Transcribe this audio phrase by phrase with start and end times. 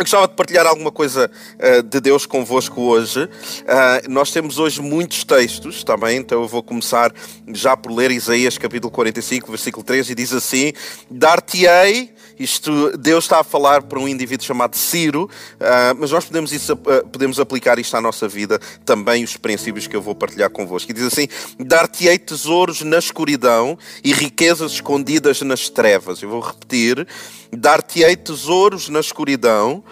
[0.00, 3.24] Eu gostava de partilhar alguma coisa uh, de Deus convosco hoje.
[3.24, 7.12] Uh, nós temos hoje muitos textos também, então eu vou começar
[7.52, 10.72] já por ler Isaías capítulo 45, versículo 3, e diz assim:
[11.10, 15.24] Dar-te-ei isto, Deus está a falar para um indivíduo chamado Ciro,
[15.56, 19.86] uh, mas nós podemos, isso, uh, podemos aplicar isto à nossa vida também, os princípios
[19.86, 20.90] que eu vou partilhar convosco.
[20.90, 21.28] E diz assim:
[21.58, 26.22] Dar-te-ei tesouros na escuridão e riquezas escondidas nas trevas.
[26.22, 27.06] Eu vou repetir:
[27.52, 29.84] Dar-te-ei tesouros na escuridão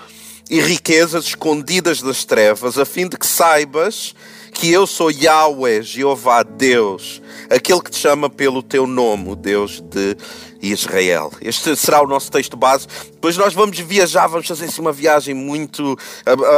[0.48, 4.14] e riquezas escondidas das trevas, a fim de que saibas
[4.52, 10.16] que eu sou Yahweh, Jeová, Deus, aquele que te chama pelo teu nome, Deus de
[10.62, 11.32] Israel.
[11.40, 12.86] Este será o nosso texto base.
[13.12, 15.96] Depois nós vamos viajar, vamos fazer assim uma viagem muito.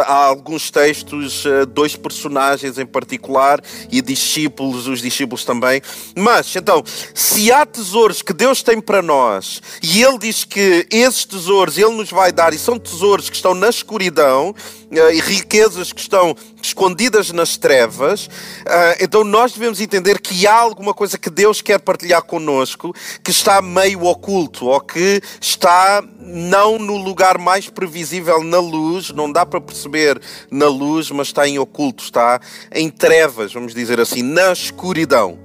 [0.07, 3.61] Há alguns textos, dois personagens em particular
[3.91, 5.83] e discípulos, os discípulos também.
[6.17, 6.83] Mas, então,
[7.15, 11.93] se há tesouros que Deus tem para nós e Ele diz que esses tesouros Ele
[11.93, 14.55] nos vai dar e são tesouros que estão na escuridão
[14.91, 18.29] e riquezas que estão escondidas nas trevas,
[18.67, 23.31] eh, então nós devemos entender que há alguma coisa que Deus quer partilhar connosco que
[23.31, 29.31] está meio meio oculto ou que está não no lugar mais previsível na luz, não
[29.31, 32.41] dá para perceber na luz, mas está em oculto, está
[32.73, 35.39] em trevas, vamos dizer assim, na escuridão.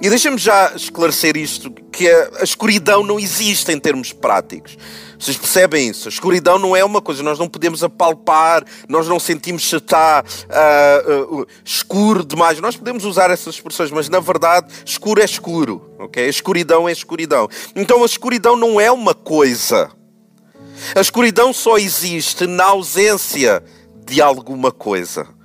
[0.00, 4.78] E deixa-me já esclarecer isto, que a escuridão não existe em termos práticos.
[5.18, 6.08] Vocês percebem isso?
[6.08, 10.24] A escuridão não é uma coisa, nós não podemos apalpar, nós não sentimos se está
[10.24, 12.60] uh, uh, escuro demais.
[12.60, 16.24] Nós podemos usar essas expressões, mas na verdade, escuro é escuro, ok?
[16.24, 17.48] A escuridão é escuridão.
[17.74, 19.90] Então a escuridão não é uma coisa.
[20.94, 23.62] A escuridão só existe na ausência
[24.06, 25.37] de alguma coisa.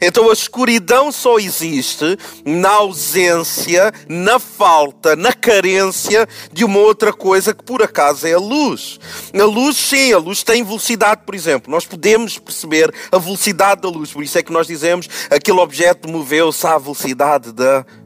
[0.00, 7.54] Então a escuridão só existe na ausência, na falta, na carência de uma outra coisa
[7.54, 8.98] que por acaso é a luz.
[9.32, 11.70] A luz, sim, a luz tem velocidade, por exemplo.
[11.70, 16.08] Nós podemos perceber a velocidade da luz, por isso é que nós dizemos aquele objeto
[16.08, 18.03] moveu-se à velocidade da luz.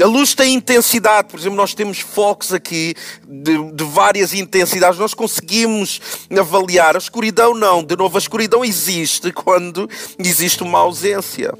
[0.00, 2.94] A luz tem intensidade, por exemplo, nós temos focos aqui
[3.26, 6.00] de, de, várias intensidades, nós conseguimos
[6.38, 6.94] avaliar.
[6.94, 9.88] A escuridão não, de novo, a escuridão existe quando
[10.18, 11.52] existe uma ausência.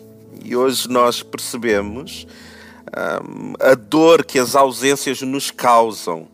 [0.45, 2.27] E hoje nós percebemos
[3.23, 6.29] hum, a dor que as ausências nos causam.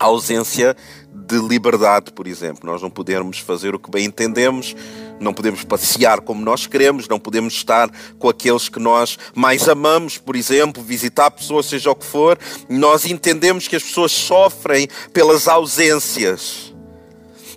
[0.00, 0.76] A ausência
[1.12, 2.70] de liberdade, por exemplo.
[2.70, 4.74] Nós não podemos fazer o que bem entendemos,
[5.20, 10.18] não podemos passear como nós queremos, não podemos estar com aqueles que nós mais amamos,
[10.18, 12.38] por exemplo, visitar pessoas, seja o que for.
[12.68, 16.74] Nós entendemos que as pessoas sofrem pelas ausências.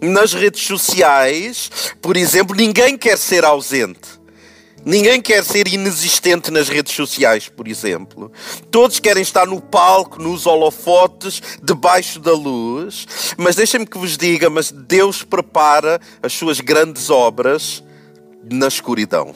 [0.01, 1.69] Nas redes sociais,
[2.01, 4.20] por exemplo, ninguém quer ser ausente.
[4.83, 8.31] Ninguém quer ser inexistente nas redes sociais, por exemplo.
[8.71, 13.05] Todos querem estar no palco, nos holofotes, debaixo da luz.
[13.37, 17.83] Mas deixem-me que vos diga, mas Deus prepara as suas grandes obras
[18.43, 19.35] na escuridão.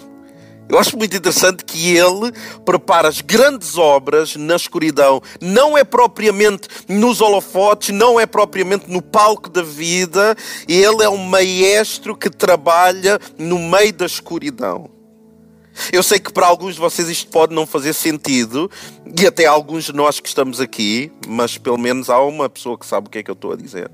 [0.68, 2.32] Eu acho muito interessante que ele
[2.66, 5.22] prepara as grandes obras na escuridão.
[5.40, 10.36] Não é propriamente nos holofotes, não é propriamente no palco da vida.
[10.68, 14.95] Ele é um maestro que trabalha no meio da escuridão.
[15.92, 18.70] Eu sei que para alguns de vocês isto pode não fazer sentido,
[19.20, 22.86] e até alguns de nós que estamos aqui, mas pelo menos há uma pessoa que
[22.86, 23.90] sabe o que é que eu estou a dizer.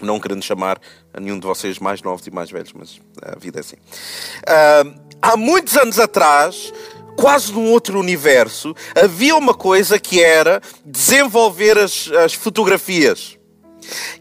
[0.00, 0.78] Não querendo chamar
[1.12, 3.76] a nenhum de vocês mais novos e mais velhos, mas a vida é assim.
[3.76, 6.72] Uh, há muitos anos atrás,
[7.16, 13.35] quase num outro universo, havia uma coisa que era desenvolver as, as fotografias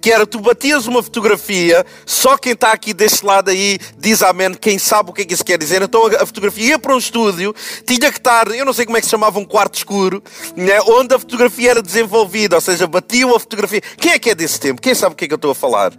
[0.01, 4.53] que era tu batias uma fotografia, só quem está aqui deste lado aí diz amém,
[4.53, 5.81] quem sabe o que é que isso quer dizer.
[5.81, 7.53] Então a fotografia ia para um estúdio,
[7.85, 10.23] tinha que estar, eu não sei como é que se chamava, um quarto escuro,
[10.55, 13.81] né, onde a fotografia era desenvolvida, ou seja, batiam a fotografia.
[13.97, 14.81] Quem é que é desse tempo?
[14.81, 15.93] Quem sabe o que é que eu estou a falar?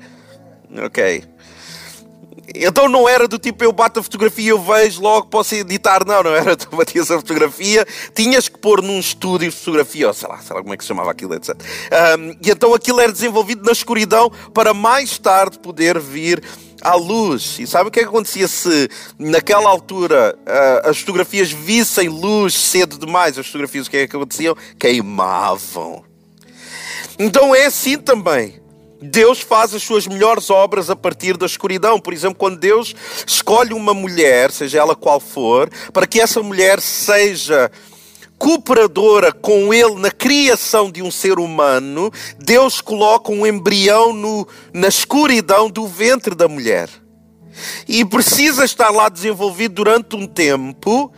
[0.84, 1.35] Ok.
[2.54, 6.04] Então não era do tipo eu bato a fotografia, eu vejo, logo posso editar.
[6.06, 6.56] Não, não era.
[6.56, 10.54] Tu batias a fotografia, tinhas que pôr num estúdio de fotografia, ou sei lá, sei
[10.56, 11.54] lá como é que se chamava aquilo, etc.
[12.18, 16.42] Um, e então aquilo era desenvolvido na escuridão para mais tarde poder vir
[16.80, 17.58] à luz.
[17.58, 18.88] E sabe o que é que acontecia se
[19.18, 23.38] naquela altura uh, as fotografias vissem luz cedo demais?
[23.38, 24.56] As fotografias o que é que aconteciam?
[24.78, 26.04] Queimavam.
[27.18, 28.65] Então é assim também.
[29.00, 32.00] Deus faz as suas melhores obras a partir da escuridão.
[32.00, 32.94] Por exemplo, quando Deus
[33.26, 37.70] escolhe uma mulher, seja ela qual for, para que essa mulher seja
[38.38, 44.88] cooperadora com ele na criação de um ser humano, Deus coloca um embrião no, na
[44.88, 46.88] escuridão do ventre da mulher.
[47.88, 51.10] E precisa estar lá desenvolvido durante um tempo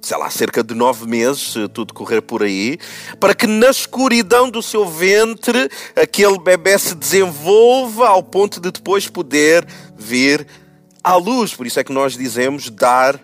[0.00, 2.78] sei lá, cerca de nove meses, se tudo correr por aí,
[3.18, 9.08] para que na escuridão do seu ventre aquele bebê se desenvolva ao ponto de depois
[9.08, 9.66] poder
[9.96, 10.46] vir
[11.04, 11.54] à luz.
[11.54, 13.20] Por isso é que nós dizemos dar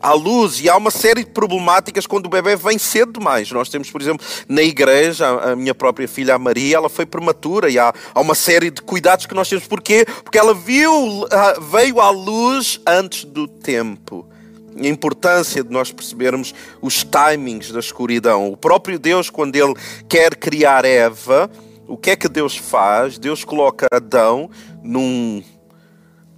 [0.00, 0.60] à luz.
[0.60, 3.50] E há uma série de problemáticas quando o bebê vem cedo demais.
[3.50, 7.70] Nós temos, por exemplo, na igreja, a minha própria filha, a Maria, ela foi prematura
[7.70, 9.66] e há, há uma série de cuidados que nós temos.
[9.66, 10.06] Porquê?
[10.22, 14.28] Porque ela viu, ah, veio à luz antes do tempo
[14.76, 18.50] a importância de nós percebermos os timings da escuridão.
[18.50, 19.74] O próprio Deus, quando Ele
[20.08, 21.50] quer criar Eva,
[21.86, 23.18] o que é que Deus faz?
[23.18, 24.50] Deus coloca Adão
[24.82, 25.42] num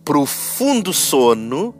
[0.04, 1.74] profundo sono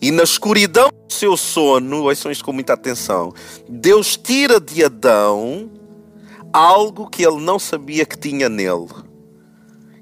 [0.00, 3.34] e na escuridão do seu sono, ouçam isto com muita atenção,
[3.68, 5.70] Deus tira de Adão
[6.52, 8.88] algo que ele não sabia que tinha nele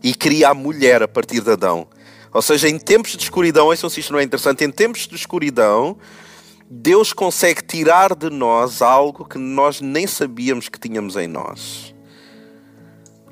[0.02, 1.88] e cria a mulher a partir de Adão.
[2.32, 5.14] Ou seja, em tempos de escuridão, ouçam se isto não é interessante, em tempos de
[5.14, 5.96] escuridão,
[6.70, 11.94] Deus consegue tirar de nós algo que nós nem sabíamos que tínhamos em nós.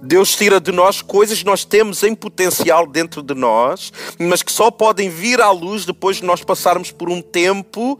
[0.02, 4.52] Deus tira de nós coisas que nós temos em potencial dentro de nós, mas que
[4.52, 7.98] só podem vir à luz depois de nós passarmos por um tempo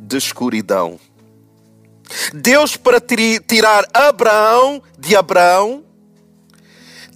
[0.00, 0.98] de escuridão.
[2.32, 5.84] Deus, para tirar Abraão de Abraão,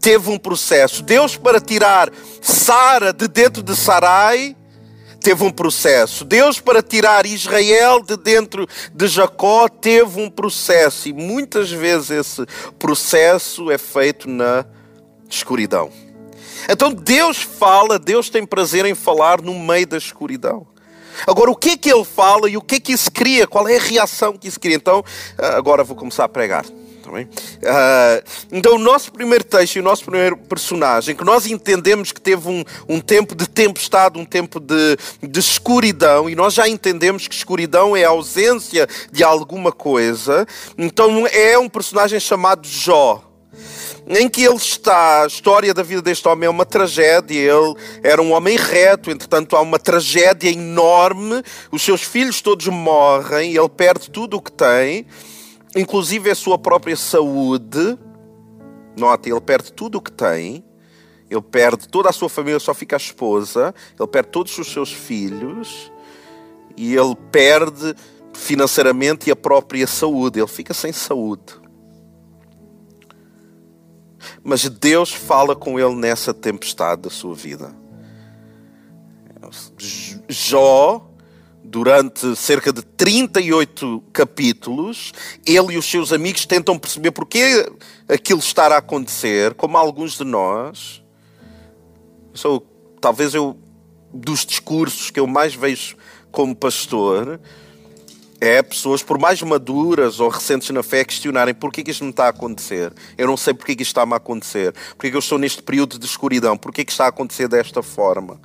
[0.01, 1.03] teve um processo.
[1.03, 2.11] Deus, para tirar
[2.41, 4.57] Sara de dentro de Sarai,
[5.21, 6.25] teve um processo.
[6.25, 11.09] Deus, para tirar Israel de dentro de Jacó, teve um processo.
[11.09, 12.47] E muitas vezes esse
[12.79, 14.65] processo é feito na
[15.29, 15.91] escuridão.
[16.69, 20.67] Então Deus fala, Deus tem prazer em falar no meio da escuridão.
[21.27, 23.47] Agora, o que é que ele fala e o que é que isso cria?
[23.47, 24.77] Qual é a reação que isso cria?
[24.77, 25.05] Então,
[25.37, 26.65] agora vou começar a pregar.
[27.19, 28.23] Uh,
[28.53, 32.49] então, o nosso primeiro texto e o nosso primeiro personagem, que nós entendemos que teve
[32.49, 37.35] um, um tempo de tempestade, um tempo de, de escuridão, e nós já entendemos que
[37.35, 40.47] escuridão é a ausência de alguma coisa,
[40.77, 43.25] então é um personagem chamado Jó
[44.09, 47.39] em que ele está, a história da vida deste homem é uma tragédia.
[47.39, 51.43] Ele era um homem reto, entretanto, há uma tragédia enorme.
[51.71, 55.07] Os seus filhos todos morrem, ele perde tudo o que tem
[55.77, 57.99] inclusive a sua própria saúde.
[58.97, 60.65] Note, ele perde tudo o que tem,
[61.31, 64.93] ele perde toda a sua família, só fica a esposa, ele perde todos os seus
[64.93, 65.91] filhos
[66.77, 67.95] e ele perde
[68.33, 71.61] financeiramente a própria saúde, ele fica sem saúde.
[74.43, 77.75] Mas Deus fala com ele nessa tempestade da sua vida.
[80.29, 81.10] Jó
[81.63, 85.13] durante cerca de 38 capítulos,
[85.47, 87.71] ele e os seus amigos tentam perceber porque
[88.09, 91.03] aquilo está a acontecer, como alguns de nós.
[92.33, 92.67] Sou,
[93.01, 93.59] talvez eu,
[94.13, 95.97] dos discursos que eu mais vejo
[96.31, 97.41] como pastor,
[98.41, 102.25] é pessoas, por mais maduras ou recentes na fé, questionarem porquê que isto não está
[102.25, 102.93] a acontecer.
[103.19, 104.73] Eu não sei porquê que isto está-me a acontecer.
[104.91, 106.57] Porquê que eu estou neste período de escuridão.
[106.57, 108.41] Porquê que está a acontecer desta forma.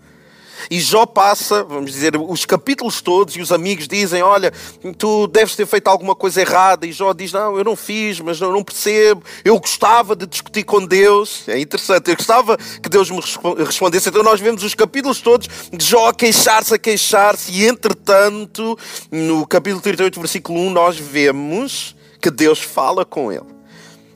[0.70, 4.52] E Jó passa, vamos dizer, os capítulos todos e os amigos dizem: Olha,
[4.98, 6.86] tu deves ter feito alguma coisa errada.
[6.86, 9.24] E Jó diz: Não, eu não fiz, mas eu não percebo.
[9.44, 11.48] Eu gostava de discutir com Deus.
[11.48, 13.22] É interessante, eu gostava que Deus me
[13.66, 14.10] respondesse.
[14.10, 17.52] Então nós vemos os capítulos todos de Jó a queixar-se, a queixar-se.
[17.52, 18.78] E entretanto,
[19.12, 23.55] no capítulo 38, versículo 1, nós vemos que Deus fala com ele.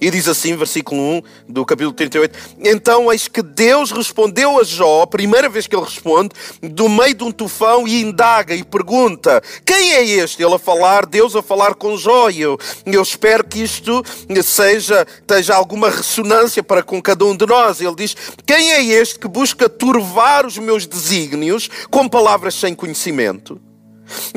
[0.02, 5.06] E diz assim, versículo 1 do capítulo 38: Então eis que Deus respondeu a Jó,
[5.06, 6.30] primeira vez que ele responde,
[6.62, 10.42] do meio de um tufão, e indaga e pergunta: Quem é este?
[10.42, 12.30] Ele a falar, Deus a falar com Jó.
[12.30, 14.04] E eu, eu espero que isto
[14.44, 17.82] seja, tenha alguma ressonância para com cada um de nós.
[17.82, 23.69] Ele diz: Quem é este que busca turvar os meus desígnios com palavras sem conhecimento?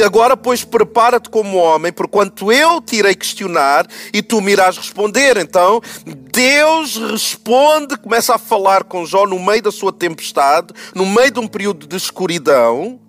[0.04, 5.36] Agora, pois, prepara-te como homem, porquanto eu te irei questionar e tu me irás responder.
[5.36, 5.80] Então,
[6.32, 11.40] Deus responde, começa a falar com Jó no meio da sua tempestade, no meio de
[11.40, 13.00] um período de escuridão,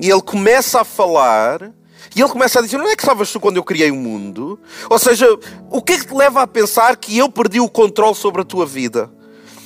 [0.00, 1.72] e ele começa a falar.
[2.14, 4.58] E ele começa a dizer: Não é que estavas tu quando eu criei o mundo?
[4.90, 5.26] Ou seja,
[5.70, 8.44] o que é que te leva a pensar que eu perdi o controle sobre a
[8.44, 9.10] tua vida?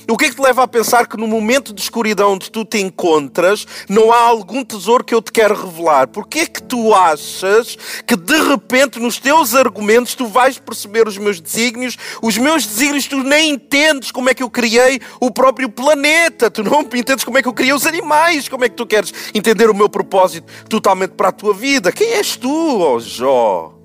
[0.09, 2.63] O que é que te leva a pensar que no momento de escuridão onde tu
[2.63, 6.07] te encontras, não há algum tesouro que eu te quero revelar?
[6.07, 11.17] Porquê é que tu achas que de repente nos teus argumentos tu vais perceber os
[11.17, 11.97] meus desígnios?
[12.21, 16.63] Os meus desígnios tu nem entendes como é que eu criei o próprio planeta, tu
[16.63, 19.69] não entendes como é que eu criei os animais, como é que tu queres entender
[19.69, 21.91] o meu propósito totalmente para a tua vida?
[21.91, 23.76] Quem és tu, ó oh Jó?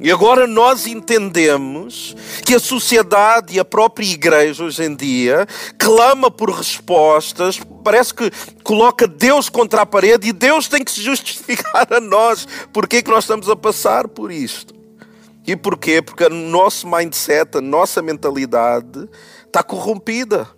[0.00, 5.46] E agora nós entendemos que a sociedade e a própria igreja hoje em dia
[5.78, 8.30] clama por respostas, parece que
[8.64, 13.02] coloca Deus contra a parede e Deus tem que se justificar a nós porque é
[13.02, 14.74] que nós estamos a passar por isto.
[15.46, 16.02] E porquê?
[16.02, 19.08] Porque o nosso mindset, a nossa mentalidade
[19.46, 20.48] está corrompida.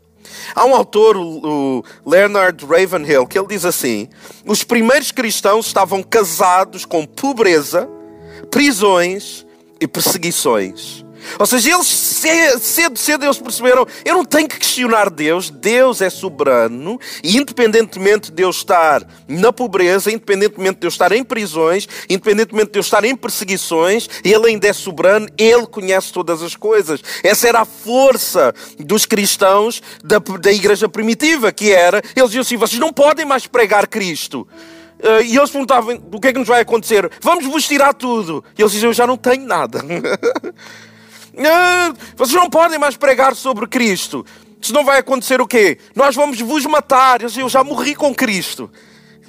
[0.55, 4.09] Há um autor, o Leonard Ravenhill, que ele diz assim:
[4.45, 7.88] os primeiros cristãos estavam casados com pobreza,
[8.50, 9.47] prisões
[9.81, 11.07] e perseguições.
[11.38, 16.09] Ou seja, eles cedo, cedo eles perceberam, eu não tenho que questionar Deus, Deus é
[16.09, 22.73] soberano, e independentemente de eu estar na pobreza, independentemente de eu estar em prisões, independentemente
[22.73, 27.00] de eu estar em perseguições, Ele ainda é soberano, Ele conhece todas as coisas.
[27.23, 32.57] Essa era a força dos cristãos da, da igreja primitiva, que era, eles diziam assim,
[32.57, 34.47] vocês não podem mais pregar Cristo.
[34.99, 37.11] Uh, e eles perguntavam: o que é que nos vai acontecer?
[37.21, 38.45] Vamos vos tirar tudo.
[38.59, 39.81] E eles diziam: eu já não tenho nada.
[41.38, 44.25] Ah, vocês não podem mais pregar sobre Cristo.
[44.59, 45.79] Senão vai acontecer o quê?
[45.95, 47.21] Nós vamos vos matar.
[47.23, 48.71] Eu já morri com Cristo.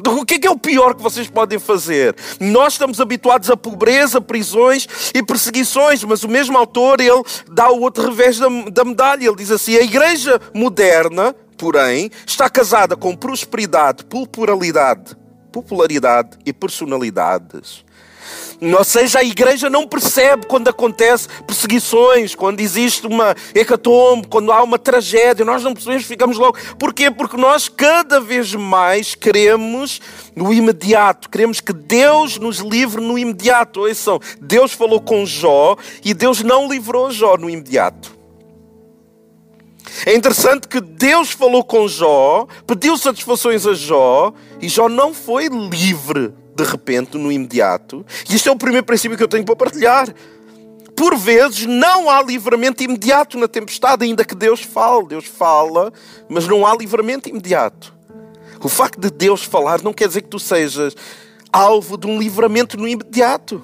[0.06, 2.16] O que é, que é o pior que vocês podem fazer?
[2.40, 7.82] Nós estamos habituados a pobreza, prisões e perseguições, mas o mesmo autor ele dá o
[7.82, 9.26] outro revés da, da medalha.
[9.26, 15.18] Ele diz assim: a igreja moderna, porém, está casada com prosperidade, popularidade,
[15.58, 17.84] popularidade e personalidades.
[18.62, 24.62] Ou seja, a igreja não percebe quando acontece perseguições, quando existe uma hecatombe, quando há
[24.62, 25.46] uma tragédia.
[25.46, 26.58] Nós não percebemos, ficamos logo.
[26.78, 27.10] Porquê?
[27.10, 30.02] Porque nós cada vez mais queremos
[30.36, 31.30] o imediato.
[31.30, 33.82] Queremos que Deus nos livre no imediato.
[33.82, 38.17] Ouçam, Deus falou com Jó e Deus não livrou Jó no imediato.
[40.06, 45.48] É interessante que Deus falou com Jó, pediu satisfações a Jó e Jó não foi
[45.48, 48.04] livre de repente, no imediato.
[48.28, 50.14] E isto é o primeiro princípio que eu tenho para partilhar.
[50.96, 55.08] Por vezes não há livramento imediato na tempestade, ainda que Deus fale.
[55.08, 55.94] Deus fala,
[56.28, 57.96] mas não há livramento imediato.
[58.64, 60.96] O facto de Deus falar não quer dizer que tu sejas
[61.54, 63.62] alvo de um livramento no imediato.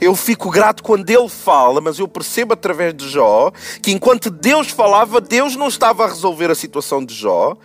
[0.00, 3.50] Eu fico grato quando ele fala, mas eu percebo através de Jó
[3.82, 7.56] que enquanto Deus falava, Deus não estava a resolver a situação de Jó,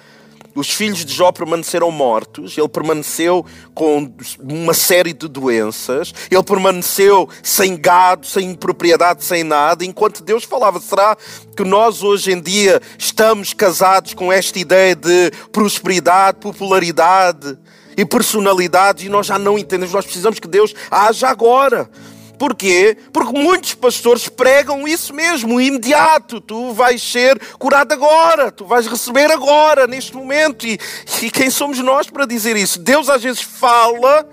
[0.55, 7.27] os filhos de Jó permaneceram mortos, ele permaneceu com uma série de doenças, ele permaneceu
[7.41, 10.79] sem gado, sem propriedade, sem nada, enquanto Deus falava.
[10.79, 11.17] Será
[11.55, 17.57] que nós hoje em dia estamos casados com esta ideia de prosperidade, popularidade
[17.97, 19.93] e personalidade e nós já não entendemos?
[19.93, 21.89] Nós precisamos que Deus haja agora.
[22.37, 22.97] Porquê?
[23.11, 26.41] Porque muitos pastores pregam isso mesmo, imediato.
[26.41, 30.65] Tu vais ser curado agora, tu vais receber agora, neste momento.
[30.65, 30.79] E,
[31.21, 32.79] e quem somos nós para dizer isso?
[32.79, 34.27] Deus às vezes fala,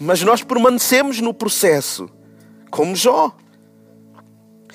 [0.00, 2.10] mas nós permanecemos no processo,
[2.70, 3.34] como Jó.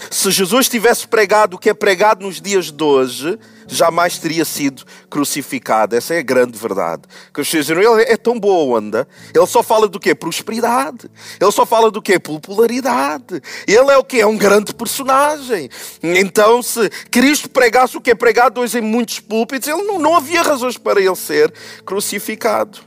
[0.09, 4.83] Se Jesus tivesse pregado o que é pregado nos dias de hoje, jamais teria sido
[5.09, 5.95] crucificado.
[5.95, 7.03] Essa é a grande verdade.
[7.33, 9.07] Que os dizem, ele é tão boa onda.
[9.33, 10.13] Ele só fala do quê?
[10.13, 11.09] Prosperidade.
[11.39, 12.19] Ele só fala do quê?
[12.19, 13.41] Popularidade.
[13.67, 14.17] Ele é o quê?
[14.17, 15.69] É um grande personagem.
[16.01, 20.15] Então, se Cristo pregasse o que é pregado hoje em muitos púlpitos, ele não, não
[20.15, 21.53] havia razões para ele ser
[21.85, 22.79] crucificado.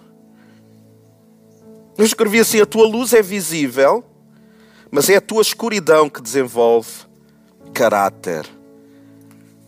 [1.97, 4.05] Eu escrevi assim: a tua luz é visível,
[4.91, 6.89] mas é a tua escuridão que desenvolve
[7.73, 8.47] caráter.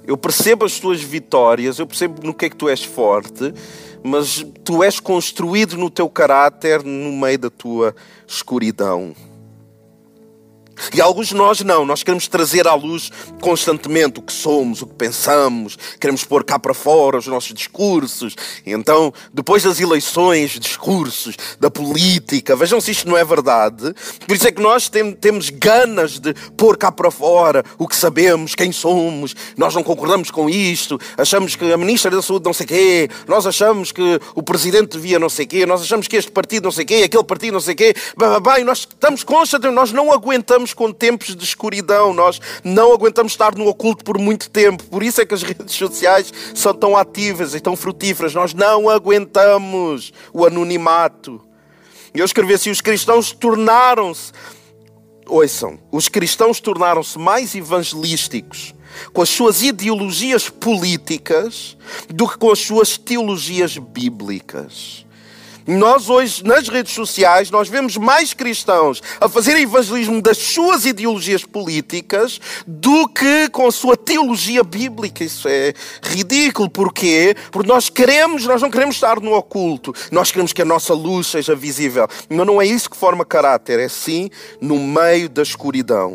[0.04, 3.52] Eu percebo as tuas vitórias, eu percebo no que é que tu és forte,
[4.02, 7.94] mas tu és construído no teu caráter no meio da tua
[8.26, 9.14] escuridão.
[10.94, 13.10] E alguns de nós não, nós queremos trazer à luz
[13.40, 18.34] constantemente o que somos, o que pensamos, queremos pôr cá para fora os nossos discursos.
[18.64, 23.94] E então, depois das eleições, discursos da política, vejam se isto não é verdade.
[24.26, 27.96] Por isso é que nós tem, temos ganas de pôr cá para fora o que
[27.96, 32.52] sabemos, quem somos, nós não concordamos com isto, achamos que a Ministra da Saúde não
[32.52, 36.30] sei quê, nós achamos que o Presidente devia não sei quê, nós achamos que este
[36.30, 37.94] partido não sei quê, aquele partido não sei quê,
[38.58, 43.32] e nós estamos constantemente, nós não aguentamos estamos com tempos de escuridão, nós não aguentamos
[43.32, 44.84] estar no oculto por muito tempo.
[44.84, 48.34] Por isso é que as redes sociais são tão ativas e tão frutíferas.
[48.34, 51.40] Nós não aguentamos o anonimato.
[52.14, 54.32] Eu escrevi assim: os cristãos tornaram-se,
[55.26, 58.74] ouçam, os cristãos tornaram-se mais evangelísticos
[59.12, 61.76] com as suas ideologias políticas
[62.08, 65.06] do que com as suas teologias bíblicas.
[65.70, 71.44] Nós hoje, nas redes sociais, nós vemos mais cristãos a fazer evangelismo das suas ideologias
[71.44, 75.22] políticas do que com a sua teologia bíblica.
[75.22, 75.72] Isso é
[76.02, 76.68] ridículo.
[76.68, 77.36] Porquê?
[77.52, 79.94] Porque nós queremos, nós não queremos estar no oculto.
[80.10, 82.08] Nós queremos que a nossa luz seja visível.
[82.28, 83.78] Mas não é isso que forma caráter.
[83.78, 84.28] É sim
[84.60, 86.14] no meio da escuridão.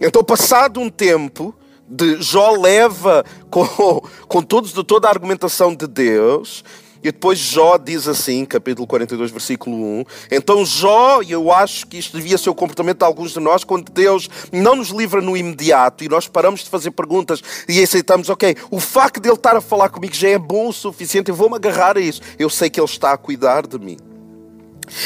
[0.00, 1.54] Então, passado um tempo,
[1.86, 3.66] de Jó leva com,
[4.26, 6.64] com todos, toda a argumentação de Deus
[7.04, 10.04] e depois Jó diz assim, capítulo 42, versículo 1.
[10.30, 13.62] Então Jó, e eu acho que isto devia ser o comportamento de alguns de nós,
[13.62, 18.30] quando Deus não nos livra no imediato e nós paramos de fazer perguntas e aceitamos,
[18.30, 21.34] ok, o facto de Ele estar a falar comigo já é bom o suficiente, eu
[21.34, 22.22] vou-me agarrar a isso.
[22.38, 24.13] Eu sei que Ele está a cuidar de mim.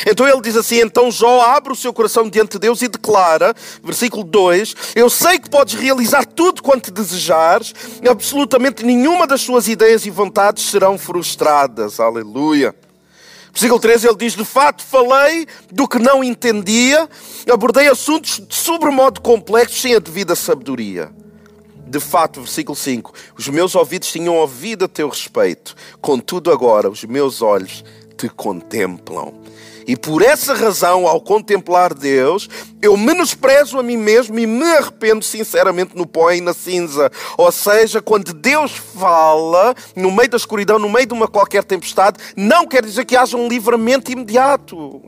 [0.07, 3.55] Então ele diz assim: então Jó abre o seu coração diante de Deus e declara,
[3.83, 7.75] versículo 2: Eu sei que podes realizar tudo quanto desejares,
[8.09, 12.01] absolutamente nenhuma das suas ideias e vontades serão frustradas.
[12.01, 12.75] Aleluia.
[13.53, 17.09] Versículo 3 ele diz: De fato, falei do que não entendia,
[17.51, 21.11] abordei assuntos de sobremodo complexos sem a devida sabedoria.
[21.87, 27.03] De fato, versículo 5: Os meus ouvidos tinham ouvido a teu respeito, contudo, agora os
[27.05, 27.83] meus olhos
[28.17, 29.33] te contemplam.
[29.89, 32.47] E por essa razão, ao contemplar Deus,
[32.83, 37.11] eu menosprezo a mim mesmo e me arrependo sinceramente no pó e na cinza.
[37.39, 42.19] Ou seja, quando Deus fala no meio da escuridão, no meio de uma qualquer tempestade,
[42.37, 45.01] não quer dizer que haja um livramento imediato.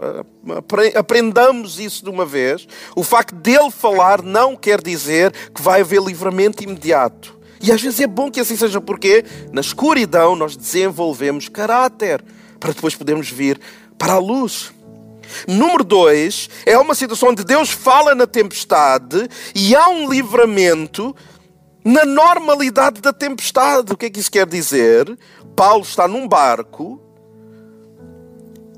[0.96, 2.66] Aprendamos isso de uma vez.
[2.96, 7.38] O facto dele falar não quer dizer que vai haver livramento imediato.
[7.60, 12.24] E às vezes é bom que assim seja, porque na escuridão nós desenvolvemos caráter
[12.58, 13.58] para depois podermos vir
[14.00, 14.72] para a luz.
[15.46, 21.14] Número dois, é uma situação onde Deus fala na tempestade e há um livramento
[21.84, 23.92] na normalidade da tempestade.
[23.92, 25.16] O que é que isso quer dizer?
[25.54, 26.98] Paulo está num barco,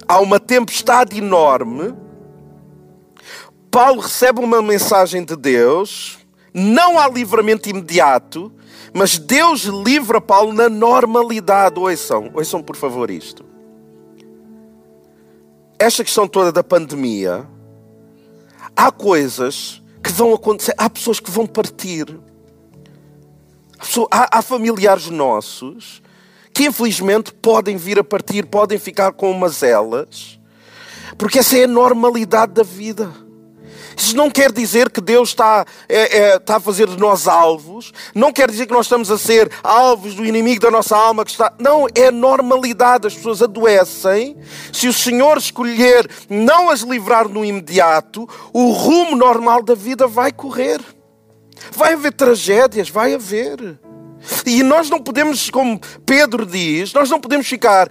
[0.09, 1.95] há uma tempestade enorme,
[3.71, 6.19] Paulo recebe uma mensagem de Deus,
[6.53, 8.53] não há livramento imediato,
[8.93, 11.79] mas Deus livra Paulo na normalidade.
[11.79, 13.52] Ouçam, ouçam por favor isto
[15.83, 17.47] esta questão toda da pandemia,
[18.77, 22.07] há coisas que vão acontecer, há pessoas que vão partir.
[24.11, 26.01] Há, há familiares nossos
[26.55, 30.39] que infelizmente podem vir a partir, podem ficar com umas elas,
[31.19, 33.11] porque essa é a normalidade da vida.
[33.97, 37.93] Isso não quer dizer que Deus está, é, é, está a fazer de nós alvos,
[38.15, 41.31] não quer dizer que nós estamos a ser alvos do inimigo da nossa alma que
[41.31, 41.53] está.
[41.59, 43.07] Não, é normalidade.
[43.07, 44.37] As pessoas adoecem.
[44.73, 50.33] Se o Senhor escolher não as livrar no imediato, o rumo normal da vida vai
[50.33, 50.81] correr.
[51.71, 53.79] Vai haver tragédias, vai haver.
[54.47, 57.89] E nós não podemos, como Pedro diz, nós não podemos ficar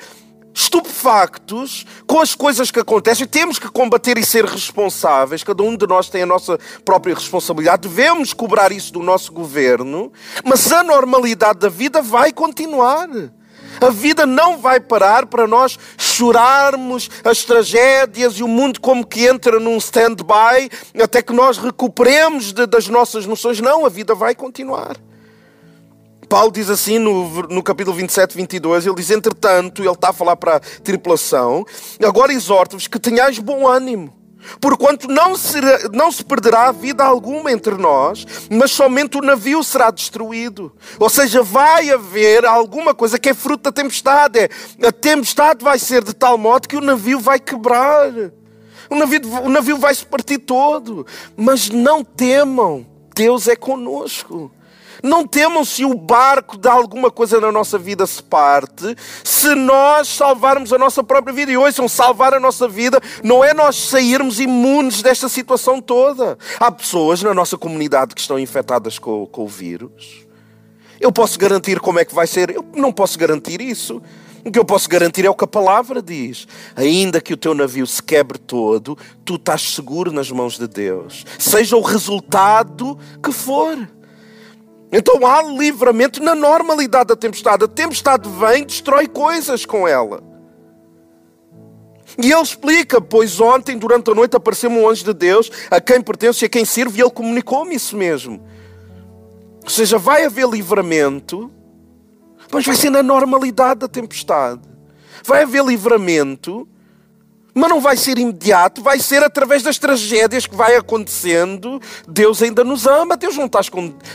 [0.53, 3.25] estupefactos com as coisas que acontecem.
[3.25, 5.43] Temos que combater e ser responsáveis.
[5.43, 7.87] Cada um de nós tem a nossa própria responsabilidade.
[7.87, 10.11] Devemos cobrar isso do nosso governo.
[10.43, 13.09] Mas a normalidade da vida vai continuar.
[13.79, 19.25] A vida não vai parar para nós chorarmos as tragédias e o mundo como que
[19.25, 20.69] entra num stand-by
[21.01, 23.59] até que nós recuperemos de, das nossas noções.
[23.61, 24.97] Não, a vida vai continuar.
[26.31, 30.37] Paulo diz assim no, no capítulo 27, 22, ele diz, entretanto, ele está a falar
[30.37, 31.65] para a tripulação,
[32.01, 34.13] agora exorto-vos que tenhais bom ânimo,
[34.61, 39.91] porquanto não, será, não se perderá vida alguma entre nós, mas somente o navio será
[39.91, 40.71] destruído.
[40.97, 44.39] Ou seja, vai haver alguma coisa que é fruto da tempestade.
[44.39, 48.09] É, a tempestade vai ser de tal modo que o navio vai quebrar.
[48.89, 51.05] O navio, o navio vai se partir todo.
[51.35, 54.49] Mas não temam, Deus é conosco.
[55.01, 60.07] Não temam se o barco de alguma coisa na nossa vida se parte, se nós
[60.07, 61.51] salvarmos a nossa própria vida.
[61.51, 66.37] E ouçam, salvar a nossa vida não é nós sairmos imunes desta situação toda.
[66.59, 70.25] Há pessoas na nossa comunidade que estão infectadas com, com o vírus.
[70.99, 72.51] Eu posso garantir como é que vai ser?
[72.51, 74.01] Eu não posso garantir isso.
[74.45, 76.47] O que eu posso garantir é o que a palavra diz.
[76.75, 81.25] Ainda que o teu navio se quebre todo, tu estás seguro nas mãos de Deus.
[81.37, 83.77] Seja o resultado que for.
[84.91, 87.63] Então há livramento na normalidade da tempestade.
[87.63, 90.21] A tempestade vem, destrói coisas com ela.
[92.21, 96.01] E ele explica, pois ontem, durante a noite, apareceu-me um anjo de Deus, a quem
[96.01, 98.43] pertence e a quem sirvo, e ele comunicou-me isso mesmo.
[99.63, 101.49] Ou seja, vai haver livramento,
[102.51, 104.61] mas vai ser na normalidade da tempestade.
[105.23, 106.67] Vai haver livramento,
[107.53, 111.81] mas não vai ser imediato, vai ser através das tragédias que vai acontecendo.
[112.07, 113.59] Deus ainda nos ama, Deus não está,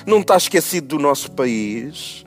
[0.07, 2.25] não está esquecido do nosso país.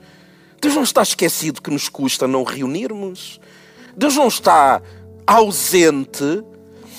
[0.60, 3.40] Deus não está esquecido que nos custa não reunirmos.
[3.96, 4.80] Deus não está
[5.26, 6.44] ausente,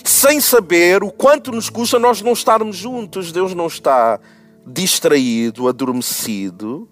[0.04, 3.32] sem saber o quanto nos custa nós não estarmos juntos.
[3.32, 4.20] Deus não está
[4.66, 6.90] distraído, adormecido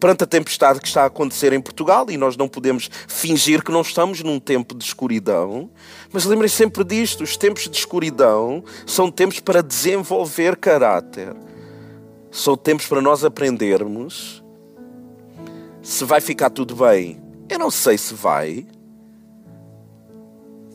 [0.00, 3.70] perante a tempestade que está a acontecer em Portugal e nós não podemos fingir que
[3.70, 5.70] não estamos num tempo de escuridão.
[6.10, 11.36] Mas lembrem sempre disto: os tempos de escuridão são tempos para desenvolver caráter,
[12.30, 14.42] são tempos para nós aprendermos
[15.82, 17.20] se vai ficar tudo bem.
[17.48, 18.66] Eu não sei se vai,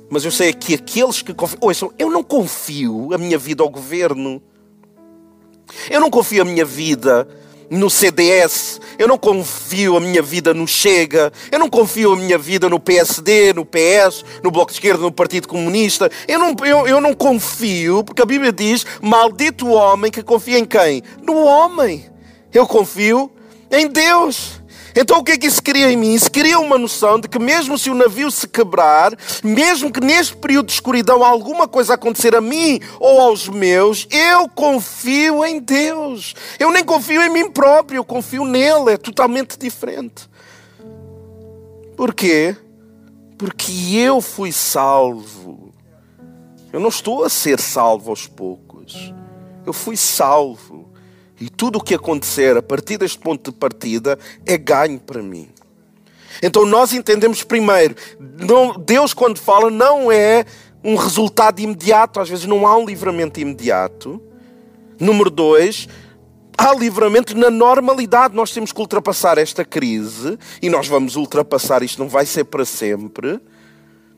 [0.09, 1.59] mas eu sei que aqueles que confiam.
[1.61, 4.41] Ouçam, eu não confio a minha vida ao governo.
[5.89, 7.27] Eu não confio a minha vida
[7.69, 12.37] no CDS, eu não confio a minha vida no Chega, eu não confio a minha
[12.37, 16.09] vida no PSD, no PS, no Bloco de Esquerda, no Partido Comunista.
[16.27, 20.59] Eu não, eu, eu não confio, porque a Bíblia diz: maldito o homem que confia
[20.59, 21.01] em quem?
[21.21, 22.05] No homem.
[22.53, 23.31] Eu confio
[23.71, 24.61] em Deus.
[24.95, 26.13] Então o que é que isso cria em mim?
[26.13, 29.11] Isso cria uma noção de que mesmo se o navio se quebrar,
[29.43, 34.47] mesmo que neste período de escuridão alguma coisa acontecer a mim ou aos meus, eu
[34.47, 36.33] confio em Deus.
[36.57, 40.29] Eu nem confio em mim próprio, eu confio nele, é totalmente diferente.
[41.97, 42.55] Porquê?
[43.37, 45.73] Porque eu fui salvo.
[46.71, 49.13] Eu não estou a ser salvo aos poucos.
[49.65, 50.74] Eu fui salvo.
[51.45, 55.47] E tudo o que acontecer a partir deste ponto de partida é ganho para mim.
[56.41, 60.43] Então nós entendemos primeiro, não, Deus quando fala não é
[60.83, 64.19] um resultado imediato, às vezes não há um livramento imediato.
[64.99, 65.87] Número dois,
[66.57, 68.35] há livramento na normalidade.
[68.35, 72.65] Nós temos que ultrapassar esta crise e nós vamos ultrapassar isto, não vai ser para
[72.65, 73.39] sempre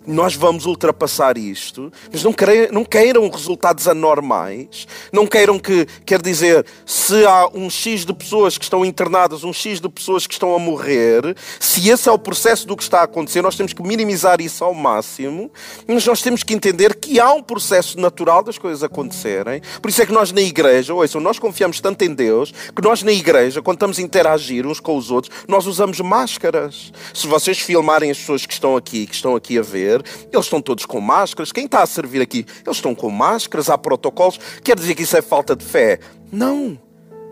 [0.08, 6.22] nós vamos ultrapassar isto, mas não queiram, não queiram resultados anormais, não queiram que, quer
[6.22, 10.34] dizer, se há um X de pessoas que estão internadas, um X de pessoas que
[10.34, 13.74] estão a morrer, se esse é o processo do que está a acontecer, nós temos
[13.74, 15.52] que minimizar isso ao máximo,
[15.86, 19.62] mas nós temos que entender que há um processo natural das coisas acontecerem.
[19.82, 23.04] Por isso é que nós na igreja, ouçam, nós confiamos tanto em Deus, que nós
[23.04, 26.94] na igreja, quando estamos a interagir uns com os outros, nós usamos máscaras.
[27.14, 29.97] Se vocês filmarem as pessoas que estão aqui, que estão aqui a ver,
[30.32, 31.52] eles estão todos com máscaras.
[31.52, 32.46] Quem está a servir aqui?
[32.66, 34.40] Eles estão com máscaras, há protocolos.
[34.64, 36.00] Quer dizer que isso é falta de fé?
[36.32, 36.78] Não.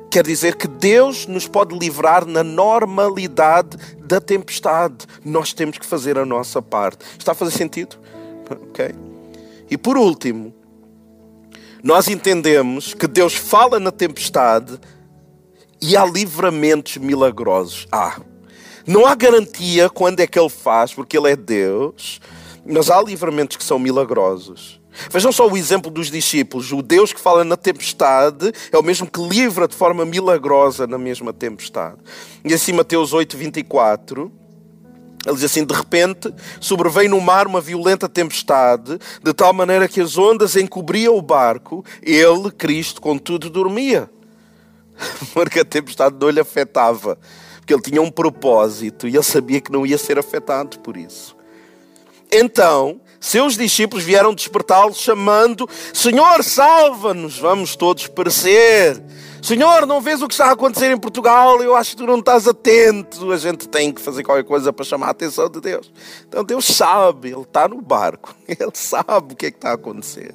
[0.10, 5.06] Quer dizer que Deus nos pode livrar na normalidade da tempestade.
[5.23, 7.06] Nós temos que fazer a nossa parte.
[7.17, 7.97] Está a fazer sentido?
[8.49, 8.93] Ok.
[9.69, 10.54] E por último,
[11.84, 14.80] nós entendemos que Deus fala na tempestade
[15.82, 17.88] e há livramentos milagrosos.
[17.91, 18.19] Ah,
[18.88, 22.19] não há garantia quando é que Ele faz, porque Ele é Deus.
[22.65, 24.82] Mas há livramentos que são milagrosos.
[25.12, 26.71] Vejam só o exemplo dos discípulos.
[26.71, 30.97] O Deus que fala na tempestade é o mesmo que livra de forma milagrosa na
[30.97, 31.97] mesma tempestade.
[32.43, 34.32] E assim, Mateus 8, 24.
[35.25, 39.99] Ele diz assim: De repente sobreveio no mar uma violenta tempestade, de tal maneira que
[39.99, 41.84] as ondas encobriam o barco.
[42.01, 44.10] Ele, Cristo, contudo, dormia.
[45.34, 47.17] Porque a tempestade não lhe afetava.
[47.58, 51.34] Porque ele tinha um propósito e ele sabia que não ia ser afetado por isso.
[52.31, 59.01] Então, seus discípulos vieram despertá-lo, chamando: Senhor, salva-nos, vamos todos perecer.
[59.41, 61.61] Senhor, não vês o que está a acontecer em Portugal?
[61.61, 63.31] Eu acho que tu não estás atento.
[63.31, 65.91] A gente tem que fazer qualquer coisa para chamar a atenção de Deus.
[66.27, 69.73] Então Deus sabe, Ele está no barco, Ele sabe o que é que está a
[69.73, 70.33] acontecer.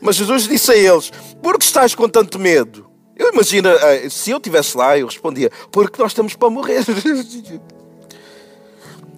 [0.00, 2.86] Mas Jesus disse a eles: Por que estás com tanto medo?
[3.16, 6.84] Eu imagino, eh, se eu estivesse lá, eu respondia: Porque nós estamos para morrer.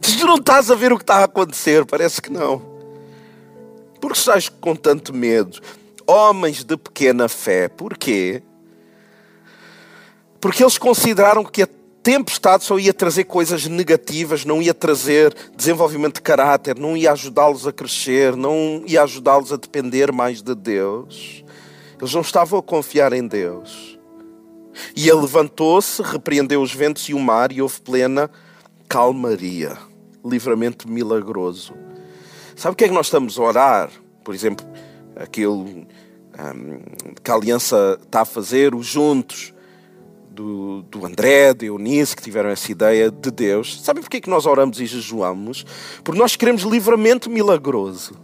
[0.04, 1.86] Tu não estás a ver o que está a acontecer?
[1.86, 2.60] Parece que não.
[3.98, 5.58] Por que estás com tanto medo?
[6.06, 7.68] Homens de pequena fé.
[7.68, 8.42] Porquê?
[10.38, 11.68] Porque eles consideraram que a
[12.02, 17.66] tempestade só ia trazer coisas negativas, não ia trazer desenvolvimento de caráter, não ia ajudá-los
[17.66, 21.42] a crescer, não ia ajudá-los a depender mais de Deus.
[21.98, 23.98] Eles não estavam a confiar em Deus.
[24.94, 28.30] E ele levantou-se, repreendeu os ventos e o mar e houve plena
[28.86, 29.78] calmaria
[30.24, 31.74] livramento milagroso.
[32.56, 33.90] Sabe o que é que nós estamos a orar?
[34.22, 34.64] Por exemplo,
[35.16, 35.86] aquilo um,
[37.22, 39.52] que a Aliança está a fazer, os juntos,
[40.30, 43.80] do, do André, de Eunice, que tiveram essa ideia de Deus.
[43.82, 45.64] Sabem porquê que nós oramos e jejuamos?
[46.02, 48.16] Porque nós queremos livramento milagroso.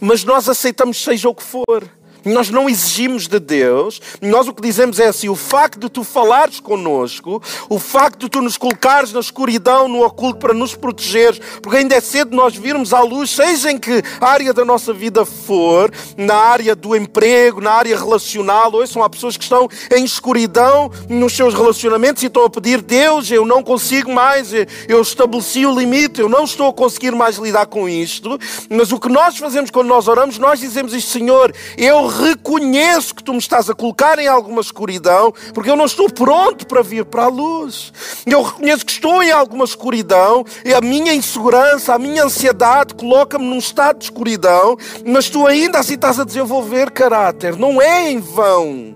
[0.00, 1.84] Mas nós aceitamos seja o que for.
[2.24, 6.02] Nós não exigimos de Deus, nós o que dizemos é assim: o facto de tu
[6.02, 11.40] falares connosco, o facto de tu nos colocares na escuridão, no oculto, para nos protegeres,
[11.62, 15.24] porque ainda é cedo nós virmos à luz, seja em que área da nossa vida
[15.24, 20.04] for, na área do emprego, na área relacional, hoje são há pessoas que estão em
[20.04, 24.52] escuridão nos seus relacionamentos e estão a pedir: Deus, eu não consigo mais,
[24.88, 28.38] eu estabeleci o limite, eu não estou a conseguir mais lidar com isto.
[28.70, 33.24] Mas o que nós fazemos quando nós oramos, nós dizemos isto, Senhor, eu reconheço que
[33.24, 37.04] tu me estás a colocar em alguma escuridão, porque eu não estou pronto para vir
[37.04, 37.92] para a luz.
[38.24, 43.44] Eu reconheço que estou em alguma escuridão e a minha insegurança, a minha ansiedade coloca-me
[43.44, 47.56] num estado de escuridão, mas tu ainda assim estás a desenvolver caráter.
[47.56, 48.94] Não é em vão.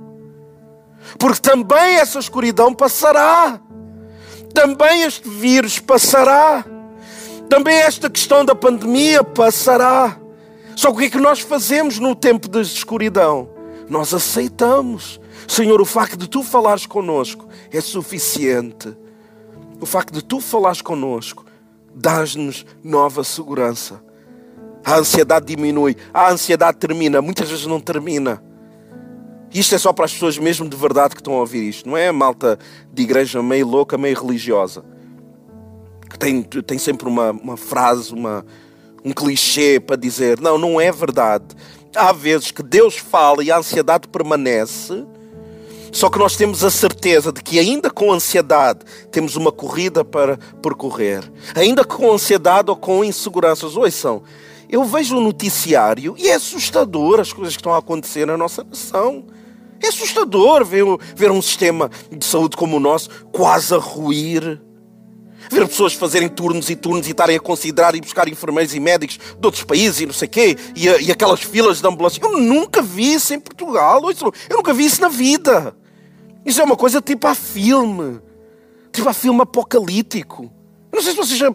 [1.18, 3.60] Porque também essa escuridão passará.
[4.54, 6.64] Também este vírus passará.
[7.48, 10.16] Também esta questão da pandemia passará.
[10.78, 13.50] Só que o que é que nós fazemos no tempo de escuridão?
[13.88, 15.20] Nós aceitamos.
[15.48, 18.96] Senhor, o facto de tu falares connosco é suficiente.
[19.80, 21.44] O facto de tu falares connosco
[21.92, 24.00] dás-nos nova segurança.
[24.84, 28.40] A ansiedade diminui, a ansiedade termina, muitas vezes não termina.
[29.52, 31.96] Isto é só para as pessoas mesmo de verdade que estão a ouvir isto, não
[31.96, 32.56] é a malta
[32.94, 34.84] de igreja meio louca, meio religiosa.
[36.08, 38.46] Que tem, tem sempre uma, uma frase, uma,
[39.04, 41.46] um clichê para dizer: não, não é verdade.
[41.94, 45.04] Há vezes que Deus fala e a ansiedade permanece,
[45.90, 48.80] só que nós temos a certeza de que, ainda com ansiedade,
[49.10, 51.30] temos uma corrida para percorrer.
[51.54, 53.76] Ainda com ansiedade ou com inseguranças.
[53.76, 54.22] Ouçam,
[54.68, 58.62] eu vejo o noticiário e é assustador as coisas que estão a acontecer na nossa
[58.62, 59.24] nação.
[59.82, 60.84] É assustador ver,
[61.16, 64.60] ver um sistema de saúde como o nosso quase a ruir.
[65.50, 69.18] Ver pessoas fazerem turnos e turnos e estarem a considerar e buscar enfermeiros e médicos
[69.18, 72.20] de outros países e não sei o quê, e, e, aquelas filas de ambulância.
[72.22, 74.02] Eu nunca vi isso em Portugal.
[74.48, 75.74] Eu nunca vi isso na vida.
[76.44, 78.20] Isso é uma coisa tipo a filme.
[78.92, 80.50] Tipo a filme apocalíptico.
[80.92, 81.50] não sei se vocês já.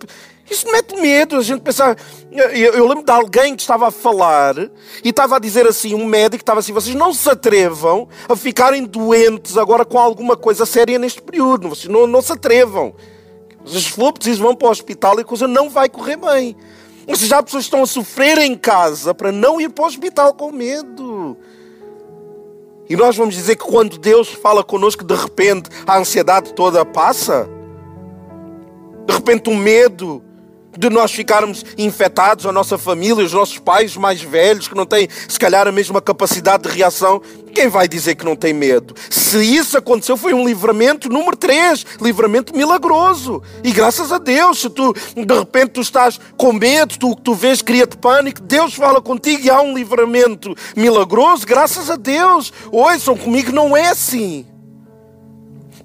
[0.50, 1.98] Isso mete medo, a gente pensar.
[2.32, 4.56] Eu, eu, lembro de alguém que estava a falar
[5.04, 8.84] e estava a dizer assim: um médico estava assim, vocês não se atrevam a ficarem
[8.84, 11.70] doentes agora com alguma coisa séria neste período.
[11.70, 12.94] Vocês não, não se atrevam.
[13.66, 16.56] Se for preciso, vão para o hospital e a coisa não vai correr bem.
[17.08, 20.34] Ou seja, há pessoas estão a sofrer em casa para não ir para o hospital
[20.34, 21.38] com medo.
[22.90, 27.50] E nós vamos dizer que quando Deus fala connosco, de repente a ansiedade toda passa.
[29.06, 30.24] De repente o medo
[30.78, 35.08] de nós ficarmos infectados, a nossa família, os nossos pais mais velhos, que não têm,
[35.28, 37.22] se calhar, a mesma capacidade de reação.
[37.54, 38.96] Quem vai dizer que não tem medo?
[39.10, 43.44] Se isso aconteceu, foi um livramento número 3, livramento milagroso.
[43.64, 47.62] E graças a Deus, se tu, de repente, tu estás com medo, tu tu vês,
[47.62, 52.52] cria-te pânico, Deus fala contigo e há um livramento milagroso, graças a Deus.
[52.72, 54.46] Ouçam, comigo não é assim.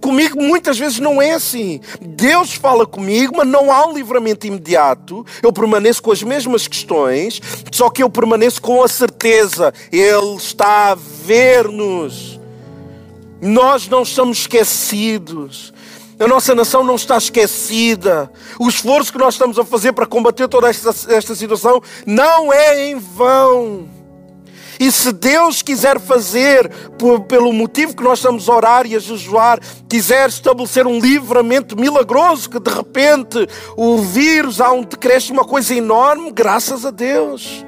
[0.01, 1.81] Comigo muitas vezes não é assim.
[2.01, 5.25] Deus fala comigo, mas não há um livramento imediato.
[5.43, 7.41] Eu permaneço com as mesmas questões,
[7.73, 12.39] só que eu permaneço com a certeza: Ele está a ver-nos.
[13.41, 15.73] Nós não estamos esquecidos.
[16.19, 18.31] A nossa nação não está esquecida.
[18.59, 22.89] O esforço que nós estamos a fazer para combater toda esta, esta situação não é
[22.89, 23.98] em vão.
[24.79, 26.71] E se Deus quiser fazer,
[27.29, 32.49] pelo motivo que nós estamos a orar e a jejuar, quiser estabelecer um livramento milagroso,
[32.49, 37.65] que de repente o vírus há um decréscimo, uma coisa enorme, graças a Deus.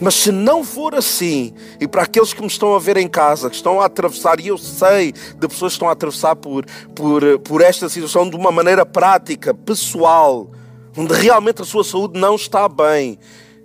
[0.00, 3.48] Mas se não for assim, e para aqueles que me estão a ver em casa,
[3.48, 7.38] que estão a atravessar, e eu sei de pessoas que estão a atravessar por, por,
[7.40, 10.50] por esta situação de uma maneira prática, pessoal,
[10.96, 13.18] onde realmente a sua saúde não está bem,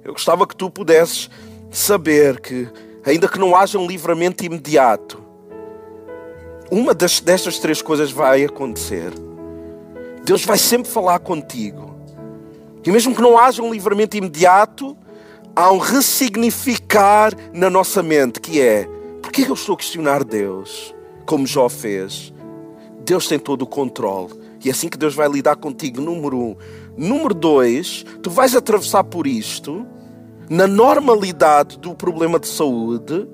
[0.03, 1.29] eu gostava que tu pudesses
[1.71, 2.67] saber que,
[3.05, 5.23] ainda que não haja um livramento imediato,
[6.71, 9.11] uma das, destas três coisas vai acontecer.
[10.23, 11.95] Deus vai sempre falar contigo.
[12.85, 14.95] E mesmo que não haja um livramento imediato,
[15.55, 18.87] há um ressignificar na nossa mente, que é,
[19.21, 20.93] porquê eu estou a questionar Deus,
[21.25, 22.33] como Jó fez?
[23.03, 24.33] Deus tem todo o controle.
[24.63, 26.55] E é assim que Deus vai lidar contigo, número um.
[26.97, 29.87] Número dois, tu vais atravessar por isto
[30.49, 33.27] na normalidade do problema de saúde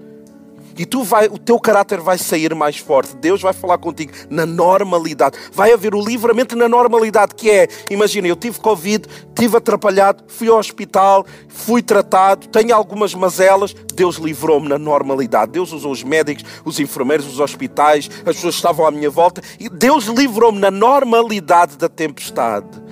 [0.78, 3.16] e tu vai, o teu caráter vai sair mais forte.
[3.16, 5.38] Deus vai falar contigo na normalidade.
[5.54, 10.50] Vai haver o livramento na normalidade, que é, imagina, eu tive Covid, tive atrapalhado, fui
[10.50, 15.54] ao hospital, fui tratado, tenho algumas mazelas, Deus livrou-me na normalidade.
[15.54, 19.70] Deus usou os médicos, os enfermeiros, os hospitais, as pessoas estavam à minha volta, e
[19.70, 22.84] Deus livrou-me na normalidade da tempestade.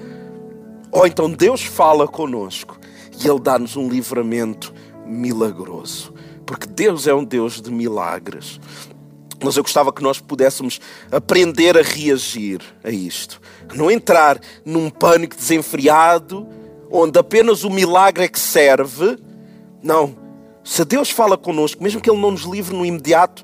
[0.90, 2.83] Ou então Deus fala conosco
[3.22, 4.74] e Ele dá-nos um livramento
[5.06, 6.14] milagroso.
[6.46, 8.60] porque Deus é um Deus de milagres.
[9.44, 10.80] Mas eu gostava que nós pudéssemos
[11.12, 13.42] aprender a reagir a isto.
[13.74, 16.48] Não entrar num pânico desenfreado,
[16.90, 19.18] onde apenas o milagre é que serve.
[19.82, 20.16] Não.
[20.64, 23.44] Se Deus fala connosco, mesmo que Ele não nos livre no imediato,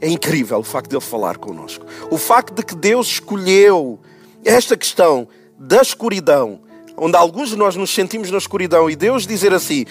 [0.00, 1.86] é incrível o facto de Ele falar connosco.
[2.10, 4.00] O facto de que Deus escolheu
[4.44, 6.60] esta questão da escuridão,
[6.96, 9.84] onde alguns de nós nos sentimos na escuridão, e Deus dizer assim: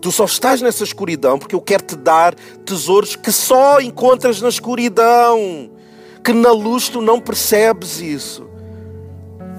[0.00, 4.48] Tu só estás nessa escuridão porque eu quero te dar tesouros que só encontras na
[4.48, 5.70] escuridão,
[6.24, 8.48] que na luz tu não percebes isso.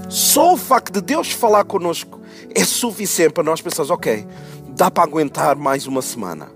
[0.09, 2.19] Só o facto de Deus falar connosco
[2.53, 4.25] é suficiente para nós pensarmos: ok,
[4.69, 6.51] dá para aguentar mais uma semana,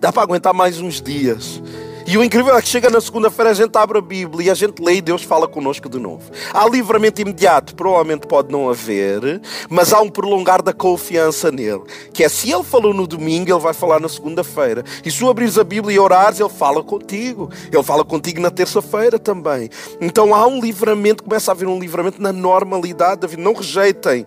[0.00, 1.62] dá para aguentar mais uns dias
[2.10, 4.54] e o incrível é que chega na segunda-feira, a gente abre a Bíblia e a
[4.54, 6.22] gente lê e Deus fala connosco de novo.
[6.54, 11.82] Há livramento imediato, provavelmente pode não haver, mas há um prolongar da confiança nele.
[12.14, 14.86] Que é se ele falou no domingo, ele vai falar na segunda-feira.
[15.04, 17.50] E se tu abrires a Bíblia e orares, ele fala contigo.
[17.70, 19.68] Ele fala contigo na terça-feira também.
[20.00, 23.42] Então há um livramento, começa a haver um livramento na normalidade da vida.
[23.42, 24.26] Não rejeitem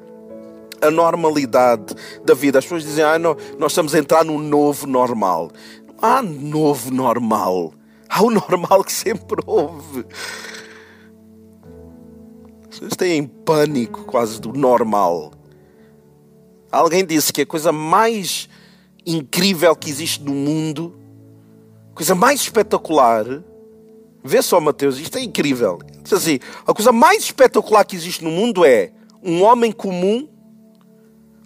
[0.81, 2.59] a normalidade da vida.
[2.59, 5.51] As pessoas dizem, ah, não, nós estamos a entrar num novo normal
[6.01, 7.73] há novo normal.
[8.09, 10.05] Há o normal que sempre houve.
[12.69, 15.31] Vocês têm pânico quase do normal.
[16.71, 18.49] Alguém disse que a coisa mais
[19.05, 20.97] incrível que existe no mundo,
[21.93, 23.25] coisa mais espetacular,
[24.23, 25.79] vê só, Mateus, isto é incrível.
[26.01, 30.27] Diz assim: a coisa mais espetacular que existe no mundo é um homem comum,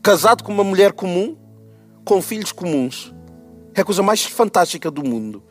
[0.02, 1.36] casado com uma mulher comum,
[2.04, 3.15] com filhos comuns.
[3.76, 5.44] É a coisa mais fantástica do mundo.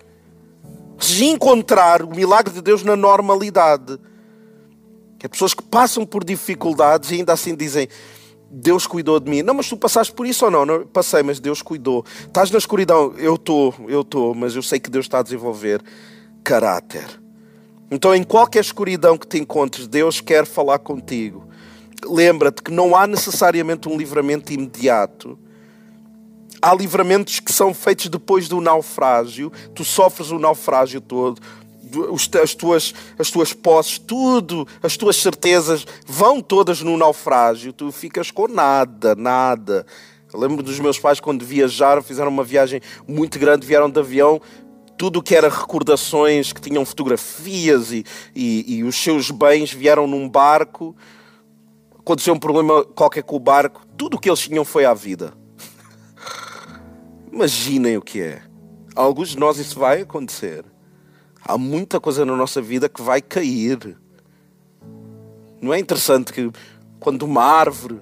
[0.98, 3.98] Se encontrar o milagre de Deus na normalidade.
[5.22, 7.88] É pessoas que passam por dificuldades e ainda assim dizem:
[8.50, 9.42] Deus cuidou de mim.
[9.42, 10.64] Não, mas tu passaste por isso ou não?
[10.64, 12.04] não passei, mas Deus cuidou.
[12.20, 13.14] Estás na escuridão?
[13.16, 15.82] Eu estou, eu estou, mas eu sei que Deus está a desenvolver
[16.42, 17.04] caráter.
[17.90, 21.46] Então, em qualquer escuridão que te encontres, Deus quer falar contigo.
[22.06, 25.38] Lembra-te que não há necessariamente um livramento imediato
[26.64, 31.42] há livramentos que são feitos depois do naufrágio, tu sofres o naufrágio todo,
[32.42, 38.30] as tuas, as tuas posses, tudo, as tuas certezas vão todas no naufrágio, tu ficas
[38.30, 39.84] com nada, nada.
[40.32, 44.40] Eu lembro dos meus pais quando viajaram, fizeram uma viagem muito grande, vieram de avião,
[44.96, 50.28] tudo que era recordações, que tinham fotografias e, e, e os seus bens vieram num
[50.28, 50.96] barco.
[51.98, 55.43] Aconteceu um problema qualquer com o barco, tudo o que eles tinham foi à vida
[57.34, 58.40] Imaginem o que é.
[58.94, 60.64] Alguns de nós isso vai acontecer.
[61.44, 63.98] Há muita coisa na nossa vida que vai cair.
[65.60, 66.48] Não é interessante que
[67.00, 68.00] quando uma árvore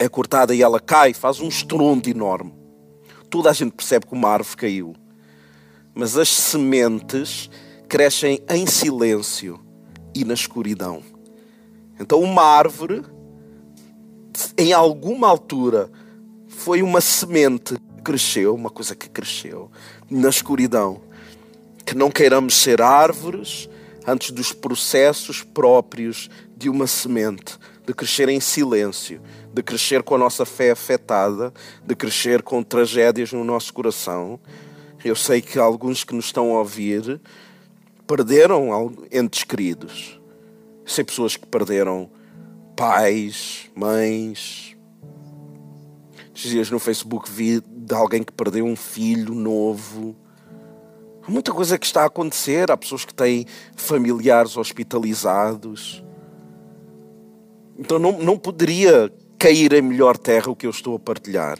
[0.00, 2.52] é cortada e ela cai, faz um estrondo enorme.
[3.30, 4.96] Toda a gente percebe que uma árvore caiu.
[5.94, 7.48] Mas as sementes
[7.88, 9.60] crescem em silêncio
[10.12, 11.04] e na escuridão.
[12.00, 13.04] Então, uma árvore,
[14.58, 15.88] em alguma altura,
[16.48, 17.76] foi uma semente
[18.08, 19.70] cresceu, uma coisa que cresceu
[20.10, 21.02] na escuridão.
[21.84, 23.68] Que não queiramos ser árvores
[24.06, 29.20] antes dos processos próprios de uma semente, de crescer em silêncio,
[29.52, 31.52] de crescer com a nossa fé afetada,
[31.84, 34.40] de crescer com tragédias no nosso coração.
[35.04, 37.20] Eu sei que alguns que nos estão a ouvir
[38.06, 40.18] perderam entes queridos.
[40.86, 42.10] sei pessoas que perderam
[42.74, 44.74] pais, mães.
[46.34, 50.14] Esses dias no Facebook vi de alguém que perdeu um filho novo.
[51.26, 52.70] Há muita coisa que está a acontecer.
[52.70, 56.04] Há pessoas que têm familiares hospitalizados.
[57.78, 61.58] Então não, não poderia cair em melhor terra o que eu estou a partilhar.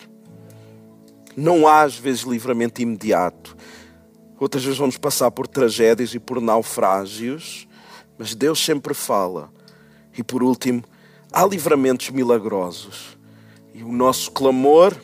[1.34, 3.56] Não há às vezes livramento imediato.
[4.38, 7.66] Outras vezes vamos passar por tragédias e por naufrágios,
[8.18, 9.50] mas Deus sempre fala.
[10.16, 10.84] E por último,
[11.32, 13.16] há livramentos milagrosos.
[13.72, 14.94] E o nosso clamor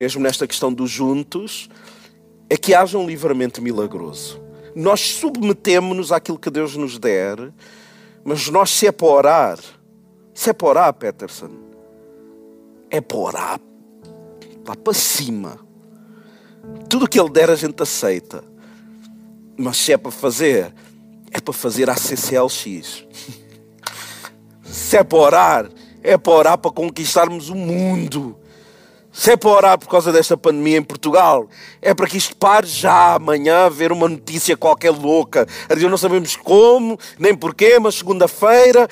[0.00, 1.68] mesmo nesta questão dos juntos,
[2.48, 4.40] é que haja um livramento milagroso.
[4.74, 7.52] Nós submetemos-nos àquilo que Deus nos der,
[8.24, 9.58] mas nós, se é para orar,
[10.34, 11.50] se é para orar, Peterson,
[12.90, 13.60] é para orar
[14.66, 15.58] lá para cima.
[16.88, 18.44] Tudo o que Ele der a gente aceita.
[19.56, 20.72] Mas se é para fazer,
[21.30, 23.04] é para fazer a CCLX.
[24.64, 25.70] se é para orar,
[26.02, 28.36] é para orar para conquistarmos o mundo.
[29.12, 31.46] Se é para orar por causa desta pandemia em Portugal,
[31.82, 35.46] é para que isto pare já amanhã, ver uma notícia qualquer louca.
[35.68, 38.88] A dizer, não sabemos como, nem porquê, mas segunda-feira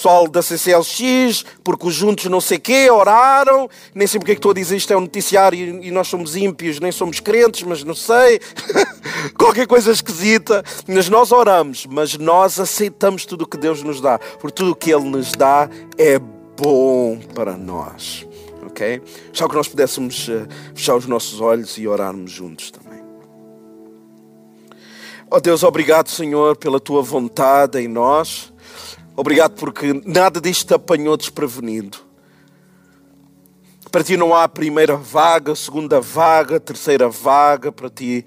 [0.00, 4.38] pessoal da CCLX, porque os juntos não sei quê, oraram, nem sei porque é que
[4.38, 7.84] estou a dizer isto é um noticiário e nós somos ímpios, nem somos crentes, mas
[7.84, 8.40] não sei.
[9.36, 10.64] Qualquer coisa esquisita.
[10.88, 14.74] Mas nós oramos, mas nós aceitamos tudo o que Deus nos dá, porque tudo o
[14.74, 18.26] que Ele nos dá é bom para nós.
[18.70, 19.02] Ok?
[19.32, 23.00] Só que nós pudéssemos uh, fechar os nossos olhos e orarmos juntos também.
[25.28, 28.52] Oh Deus, obrigado, Senhor, pela tua vontade em nós.
[29.16, 31.98] Obrigado porque nada disto te apanhou desprevenido.
[33.90, 37.72] Para ti não há primeira vaga, segunda vaga, terceira vaga.
[37.72, 38.24] Para ti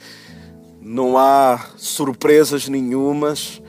[0.82, 3.62] não há surpresas nenhumas.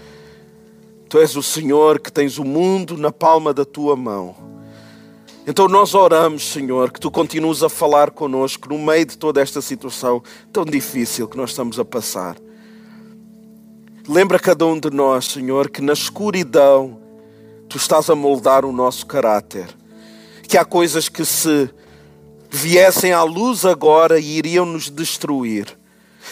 [1.09, 4.54] Tu és o Senhor que tens o mundo na palma da tua mão.
[5.47, 9.61] Então nós oramos, Senhor, que tu continues a falar conosco no meio de toda esta
[9.61, 12.37] situação tão difícil que nós estamos a passar.
[14.09, 16.99] Lembra cada um de nós, Senhor, que na escuridão
[17.69, 19.67] tu estás a moldar o nosso caráter.
[20.49, 21.69] Que há coisas que se
[22.51, 25.79] viessem à luz agora e iriam nos destruir.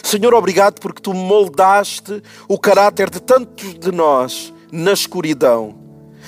[0.03, 5.75] Senhor, obrigado porque tu moldaste o caráter de tantos de nós na escuridão.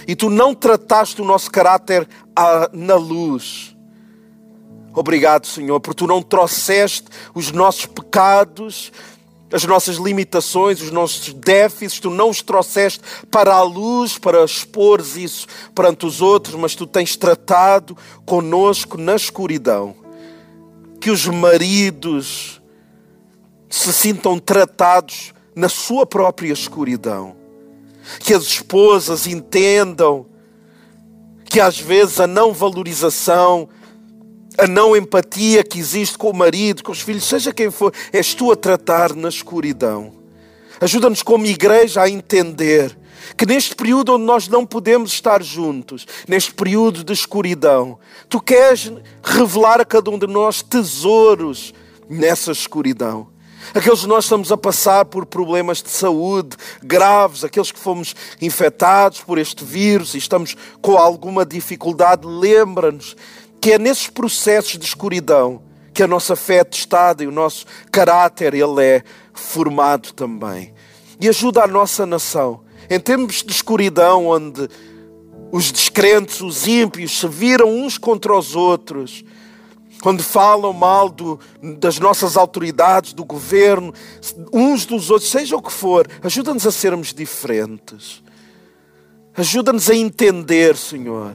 [0.07, 2.07] E tu não trataste o nosso caráter
[2.73, 3.77] na luz.
[4.95, 8.93] Obrigado, Senhor, porque tu não trouxeste os nossos pecados
[9.55, 15.01] as nossas limitações, os nossos déficits, tu não os trouxeste para a luz, para expor
[15.01, 19.95] isso perante os outros, mas tu tens tratado conosco na escuridão.
[21.01, 22.61] Que os maridos
[23.71, 27.37] se sintam tratados na sua própria escuridão.
[28.19, 30.27] Que as esposas entendam
[31.55, 33.69] que às vezes a não valorização
[34.59, 38.35] a não empatia que existe com o marido, com os filhos, seja quem for, és
[38.35, 40.13] tu a tratar na escuridão.
[40.81, 42.99] Ajuda-nos como igreja a entender
[43.37, 48.93] que neste período onde nós não podemos estar juntos, neste período de escuridão, tu queres
[49.23, 51.73] revelar a cada um de nós tesouros
[52.11, 53.29] nessa escuridão.
[53.73, 59.21] Aqueles que nós estamos a passar por problemas de saúde graves, aqueles que fomos infectados
[59.21, 63.17] por este vírus e estamos com alguma dificuldade, lembra-nos
[63.61, 65.63] que é nesses processos de escuridão
[65.95, 69.03] que a nossa fé é testada e o nosso caráter ele é
[69.33, 70.75] formado também.
[71.21, 72.63] E ajuda a nossa nação.
[72.91, 74.69] Em tempos de escuridão, onde
[75.53, 79.25] os descrentes, os ímpios, se viram uns contra os outros,
[80.05, 81.41] quando falam mal do,
[81.81, 83.91] das nossas autoridades, do governo,
[84.53, 88.23] uns dos outros, seja o que for, ajuda-nos a sermos diferentes.
[89.35, 91.35] Ajuda-nos a entender, Senhor,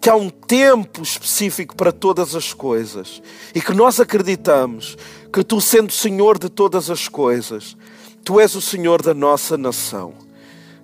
[0.00, 3.20] que há um tempo específico para todas as coisas
[3.54, 4.96] e que nós acreditamos
[5.30, 7.76] que tu, sendo Senhor de todas as coisas,
[8.24, 10.14] tu és o Senhor da nossa nação.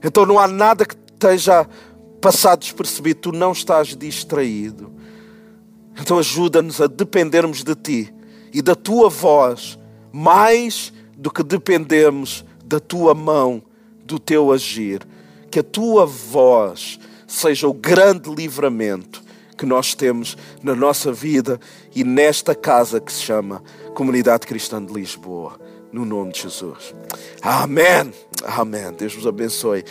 [0.05, 1.67] Então não há nada que esteja
[2.21, 5.01] passado despercebido, tu não estás distraído.
[6.01, 8.15] Então ajuda-nos a dependermos de ti
[8.53, 9.79] e da tua voz
[10.13, 13.63] mais do que dependemos da tua mão,
[14.05, 15.07] do teu agir.
[15.51, 19.23] Que a tua voz seja o grande livramento
[19.57, 21.61] que nós temos na nossa vida
[21.95, 23.63] e nesta casa que se chama
[23.95, 25.61] Comunidade Cristã de Lisboa.
[25.93, 26.95] No nome de Jesus.
[27.43, 28.13] Amém.
[28.45, 28.93] Amém.
[28.97, 29.85] Deus vos abençoe.